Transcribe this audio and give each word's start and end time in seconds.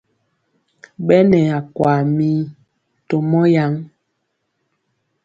Ɓɛ 1.05 1.17
nɛ 1.29 1.39
akwaa 1.57 1.99
mii 2.15 2.37
to 3.07 3.15
mɔ 3.29 3.41
yaŋ. 3.55 3.73